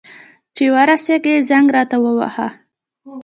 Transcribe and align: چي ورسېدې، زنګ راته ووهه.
چي 0.55 0.65
ورسېدې، 0.75 1.35
زنګ 1.49 1.67
راته 1.75 1.97
ووهه. 2.03 2.47